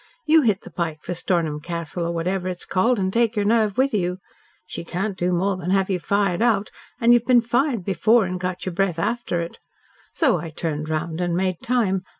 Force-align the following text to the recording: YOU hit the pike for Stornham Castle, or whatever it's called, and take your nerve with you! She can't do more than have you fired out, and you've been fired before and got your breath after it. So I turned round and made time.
YOU 0.25 0.41
hit 0.41 0.61
the 0.61 0.71
pike 0.71 1.03
for 1.03 1.13
Stornham 1.13 1.59
Castle, 1.59 2.07
or 2.07 2.11
whatever 2.11 2.47
it's 2.47 2.65
called, 2.65 2.97
and 2.97 3.13
take 3.13 3.35
your 3.35 3.45
nerve 3.45 3.77
with 3.77 3.93
you! 3.93 4.17
She 4.65 4.83
can't 4.83 5.15
do 5.15 5.31
more 5.31 5.57
than 5.57 5.69
have 5.69 5.91
you 5.91 5.99
fired 5.99 6.41
out, 6.41 6.71
and 6.99 7.13
you've 7.13 7.27
been 7.27 7.39
fired 7.41 7.85
before 7.85 8.25
and 8.25 8.39
got 8.39 8.65
your 8.65 8.73
breath 8.73 8.97
after 8.97 9.41
it. 9.41 9.59
So 10.11 10.37
I 10.37 10.49
turned 10.49 10.89
round 10.89 11.21
and 11.21 11.35
made 11.37 11.59
time. 11.59 12.01